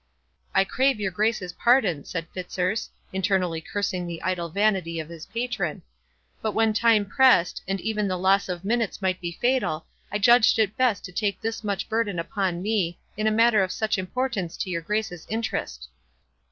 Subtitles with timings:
[0.55, 5.83] "I crave your Grace's pardon," said Fitzurse, internally cursing the idle vanity of his patron;
[6.41, 10.57] "but when time pressed, and even the loss of minutes might be fatal, I judged
[10.57, 14.57] it best to take this much burden upon me, in a matter of such importance
[14.57, 15.87] to your Grace's interest."